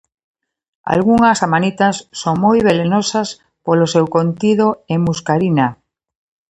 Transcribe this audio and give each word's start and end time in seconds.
Algunhas 0.93 1.39
amanitas 1.47 1.95
son 2.21 2.35
moi 2.45 2.57
velenosas 2.69 3.29
polo 3.65 3.85
seu 3.93 4.05
contido 4.15 4.67
en 4.93 4.99
muscarina. 5.07 5.67